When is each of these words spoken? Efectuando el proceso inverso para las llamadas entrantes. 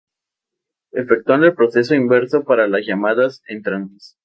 Efectuando 0.93 1.45
el 1.45 1.53
proceso 1.53 1.93
inverso 1.93 2.43
para 2.43 2.67
las 2.67 2.87
llamadas 2.87 3.43
entrantes. 3.45 4.17